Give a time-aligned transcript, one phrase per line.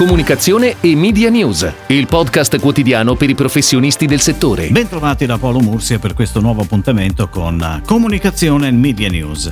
[0.00, 4.70] Comunicazione e Media News, il podcast quotidiano per i professionisti del settore.
[4.70, 9.50] Bentrovati da Paolo Mursia per questo nuovo appuntamento con Comunicazione e Media News.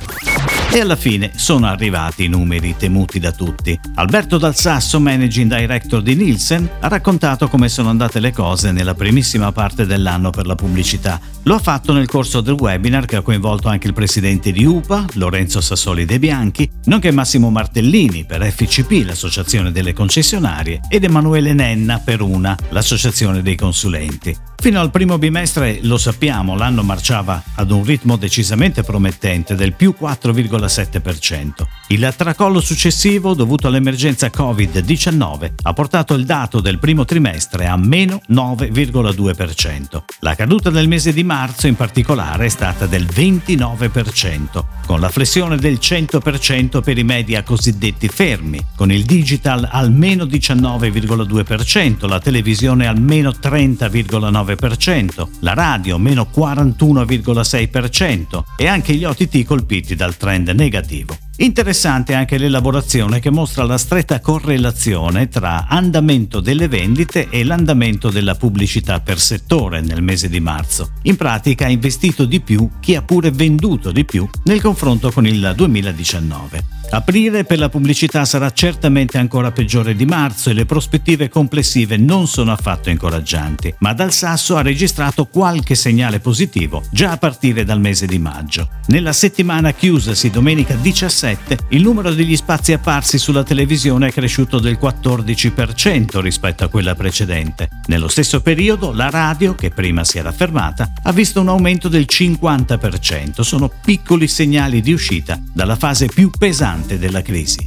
[0.71, 3.79] E alla fine sono arrivati i numeri temuti da tutti.
[3.95, 8.93] Alberto Dal Sasso, managing director di Nielsen, ha raccontato come sono andate le cose nella
[8.93, 11.19] primissima parte dell'anno per la pubblicità.
[11.43, 15.05] Lo ha fatto nel corso del webinar che ha coinvolto anche il presidente di UPA,
[15.13, 19.93] Lorenzo Sassoli De Bianchi, nonché Massimo Martellini per FCP, l'associazione delle
[20.39, 24.48] concessionarie, ed Emanuele Nenna per UNA, l'associazione dei consulenti.
[24.61, 29.95] Fino al primo bimestre, lo sappiamo, l'anno marciava ad un ritmo decisamente promettente del più
[29.97, 31.65] 4,7%.
[31.87, 38.19] Il tracollo successivo, dovuto all'emergenza Covid-19, ha portato il dato del primo trimestre a meno
[38.29, 40.03] 9,2%.
[40.19, 45.55] La caduta del mese di marzo in particolare è stata del 29%, con la flessione
[45.55, 52.87] del 100% per i media cosiddetti fermi, con il digital al meno 19,2%, la televisione
[52.87, 60.49] al meno 30,9%, 29%, la radio meno 41,6% e anche gli OTT colpiti dal trend
[60.49, 61.17] negativo.
[61.37, 68.35] Interessante anche l'elaborazione che mostra la stretta correlazione tra andamento delle vendite e l'andamento della
[68.35, 70.91] pubblicità per settore nel mese di marzo.
[71.03, 75.25] In pratica ha investito di più chi ha pure venduto di più nel confronto con
[75.25, 76.78] il 2019.
[76.91, 82.27] Aprile per la pubblicità sarà certamente ancora peggiore di marzo e le prospettive complessive non
[82.27, 87.79] sono affatto incoraggianti, ma Dal Sasso ha registrato qualche segnale positivo già a partire dal
[87.79, 88.69] mese di maggio.
[88.87, 94.79] Nella settimana chiusasi domenica 17, il numero degli spazi apparsi sulla televisione è cresciuto del
[94.81, 97.69] 14% rispetto a quella precedente.
[97.85, 102.07] Nello stesso periodo la radio, che prima si era fermata, ha visto un aumento del
[102.09, 103.41] 50%.
[103.41, 107.65] Sono piccoli segnali di uscita dalla fase più pesante pesante della crisi.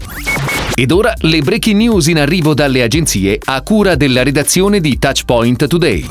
[0.75, 5.67] Ed ora le breaking news in arrivo dalle agenzie a cura della redazione di Touchpoint
[5.67, 6.09] Today.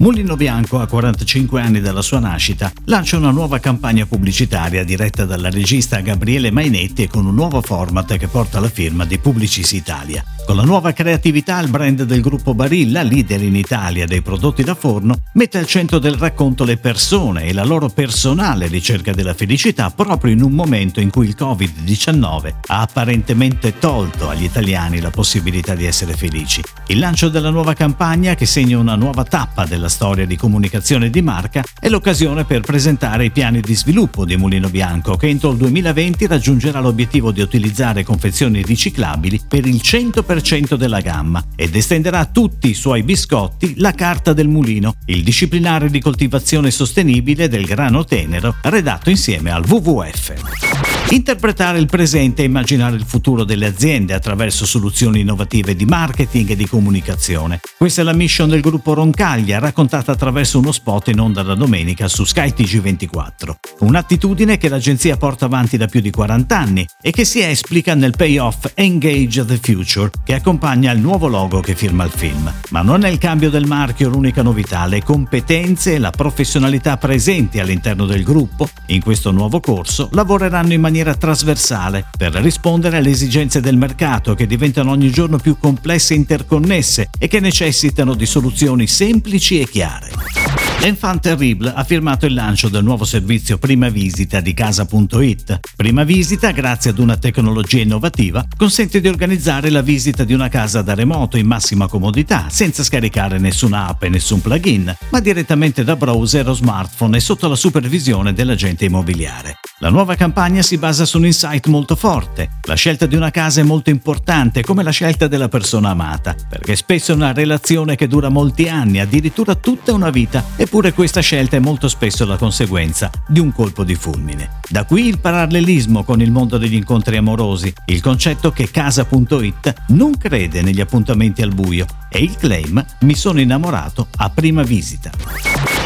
[0.00, 5.48] Mulino Bianco, a 45 anni dalla sua nascita, lancia una nuova campagna pubblicitaria diretta dalla
[5.48, 10.24] regista Gabriele Mainetti e con un nuovo format che porta la firma di Publicis Italia.
[10.46, 14.74] Con la nuova creatività il brand del gruppo Barilla, leader in Italia dei prodotti da
[14.74, 19.88] forno, mette al centro del racconto le persone e la loro personale ricerca della felicità
[19.88, 25.74] proprio in un momento in cui il Covid-19 ha apparentemente tolto agli italiani la possibilità
[25.74, 26.62] di essere felici.
[26.88, 31.22] Il lancio della nuova campagna, che segna una nuova tappa della storia di comunicazione di
[31.22, 35.56] marca, è l'occasione per presentare i piani di sviluppo di Mulino Bianco, che entro il
[35.56, 42.20] 2020 raggiungerà l'obiettivo di utilizzare confezioni riciclabili per il 100% 10% della gamma ed estenderà
[42.20, 47.64] a tutti i suoi biscotti la carta del mulino, il disciplinare di coltivazione sostenibile del
[47.64, 50.93] grano tenero redatto insieme al WWF.
[51.10, 56.56] Interpretare il presente e immaginare il futuro delle aziende attraverso soluzioni innovative di marketing e
[56.56, 57.60] di comunicazione.
[57.76, 62.08] Questa è la mission del gruppo Roncaglia, raccontata attraverso uno spot in onda da domenica
[62.08, 63.54] su Sky TG24.
[63.80, 68.14] Un'attitudine che l'agenzia porta avanti da più di 40 anni e che si esplica nel
[68.16, 72.50] payoff Engage the Future, che accompagna il nuovo logo che firma il film.
[72.70, 77.60] Ma non è il cambio del marchio l'unica novità, le competenze e la professionalità presenti
[77.60, 83.10] all'interno del gruppo in questo nuovo corso lavoreranno in maniera maniera trasversale per rispondere alle
[83.10, 88.26] esigenze del mercato che diventano ogni giorno più complesse e interconnesse e che necessitano di
[88.26, 90.43] soluzioni semplici e chiare.
[90.80, 95.60] L'Enfant Terrible ha firmato il lancio del nuovo servizio Prima Visita di Casa.it.
[95.76, 100.82] Prima Visita, grazie ad una tecnologia innovativa, consente di organizzare la visita di una casa
[100.82, 105.96] da remoto in massima comodità, senza scaricare nessuna app e nessun plugin, ma direttamente da
[105.96, 109.56] browser o smartphone e sotto la supervisione dell'agente immobiliare.
[109.78, 112.58] La nuova campagna si basa su un insight molto forte.
[112.62, 116.76] La scelta di una casa è molto importante, come la scelta della persona amata, perché
[116.76, 121.56] spesso è una relazione che dura molti anni, addirittura tutta una vita, eppure questa scelta
[121.56, 124.60] è molto spesso la conseguenza di un colpo di fulmine.
[124.66, 130.16] Da qui il parallelismo con il mondo degli incontri amorosi, il concetto che casa.it non
[130.16, 135.10] crede negli appuntamenti al buio e il claim mi sono innamorato a prima visita.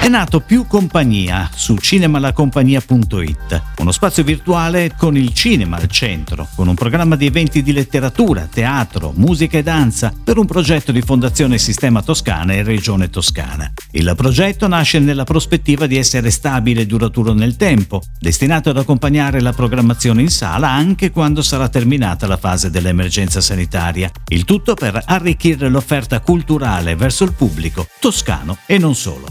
[0.00, 6.68] È nato Più Compagnia su cinemalacompagnia.it, uno spazio virtuale con il cinema al centro, con
[6.68, 11.58] un programma di eventi di letteratura, teatro, musica e danza per un progetto di Fondazione
[11.58, 13.72] Sistema Toscana e Regione Toscana.
[13.90, 19.40] Il progetto nasce nella prospettiva di essere stabile e duraturo nel tempo, destinato ad accompagnare
[19.40, 24.10] la programmazione in sala anche quando sarà terminata la fase dell'emergenza sanitaria.
[24.28, 29.26] Il tutto per arricchire l'offerta culturale verso il pubblico toscano e non solo.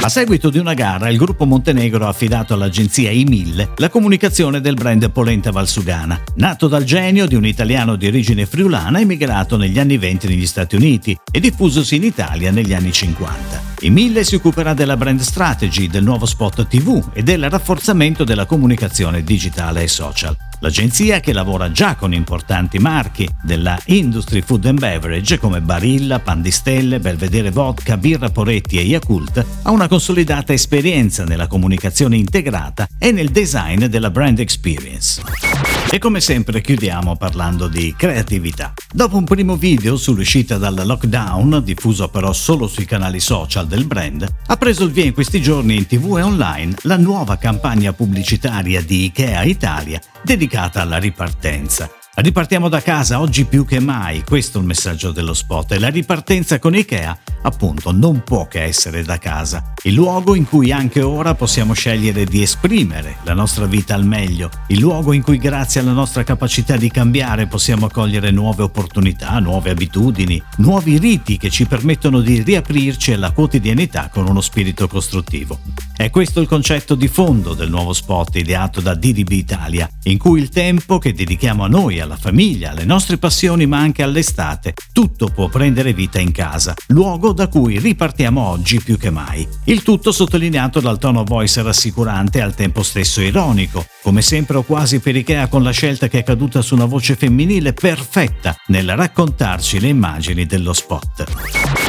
[0.00, 4.74] A seguito di una gara, il gruppo Montenegro ha affidato all'agenzia I1000 la comunicazione del
[4.74, 9.98] brand Polenta Valsugana, nato dal genio di un italiano di origine friulana emigrato negli anni
[9.98, 13.67] 20 negli Stati Uniti e diffusosi in Italia negli anni 50.
[13.80, 19.22] I1000 si occuperà della brand strategy, del nuovo spot TV e del rafforzamento della comunicazione
[19.22, 20.36] digitale e social.
[20.60, 26.98] L'agenzia, che lavora già con importanti marchi della industry food and beverage come Barilla, Pandistelle,
[26.98, 33.28] Belvedere Vodka, Birra Poretti e Yakult, ha una consolidata esperienza nella comunicazione integrata e nel
[33.28, 35.77] design della brand experience.
[35.90, 38.74] E come sempre chiudiamo parlando di creatività.
[38.92, 44.26] Dopo un primo video sull'uscita dal lockdown, diffuso però solo sui canali social del brand,
[44.46, 48.82] ha preso il via in questi giorni in tv e online la nuova campagna pubblicitaria
[48.82, 51.90] di IKEA Italia dedicata alla ripartenza.
[52.16, 55.88] Ripartiamo da casa oggi più che mai, questo è il messaggio dello spot e la
[55.88, 61.02] ripartenza con IKEA appunto non può che essere da casa, il luogo in cui anche
[61.02, 65.80] ora possiamo scegliere di esprimere la nostra vita al meglio, il luogo in cui grazie
[65.80, 71.66] alla nostra capacità di cambiare possiamo cogliere nuove opportunità, nuove abitudini, nuovi riti che ci
[71.66, 75.87] permettono di riaprirci alla quotidianità con uno spirito costruttivo.
[75.98, 80.40] È questo il concetto di fondo del nuovo spot ideato da DDB Italia, in cui
[80.40, 85.26] il tempo che dedichiamo a noi, alla famiglia, alle nostre passioni ma anche all'estate, tutto
[85.26, 89.44] può prendere vita in casa, luogo da cui ripartiamo oggi più che mai.
[89.64, 94.62] Il tutto sottolineato dal tono voice rassicurante e al tempo stesso ironico, come sempre o
[94.62, 98.94] quasi per Ikea con la scelta che è caduta su una voce femminile perfetta nel
[98.94, 101.87] raccontarci le immagini dello spot.